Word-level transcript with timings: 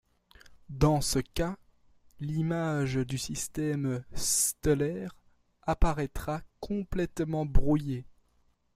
Dans 0.71 0.99
ce 0.99 1.19
cas, 1.19 1.57
l'image 2.19 2.95
du 2.95 3.19
système 3.19 4.03
stellaire 4.15 5.15
apparaîtra 5.61 6.41
complètement 6.59 7.45
brouillé. 7.45 8.07